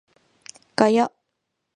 [0.75, 1.11] ガヤ